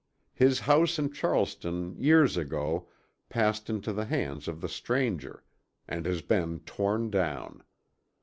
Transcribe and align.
His 0.33 0.61
house 0.61 0.97
in 0.97 1.13
Charleston 1.13 1.95
years 1.95 2.35
ago, 2.35 2.87
passed 3.29 3.69
into 3.69 3.93
the 3.93 4.05
hands 4.05 4.47
of 4.47 4.59
the 4.59 4.67
stranger, 4.67 5.43
and 5.87 6.07
has 6.07 6.23
been 6.23 6.61
torn 6.61 7.11
down. 7.11 7.61